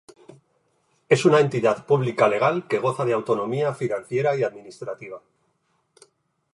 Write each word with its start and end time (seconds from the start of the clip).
Es 1.09 1.25
una 1.25 1.39
entidad 1.39 1.85
pública 1.85 2.27
legal 2.27 2.67
que 2.67 2.79
goza 2.79 3.05
de 3.05 3.13
autonomía 3.13 3.75
financiera 3.75 4.35
y 4.35 4.41
administrativa. 4.41 5.21